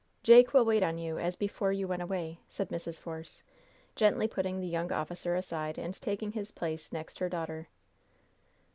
[0.23, 2.99] Jake will wait on you as before you went away," said Mrs.
[2.99, 3.43] Force,
[3.95, 7.67] gently putting the young officer aside and taking his place next her daughter.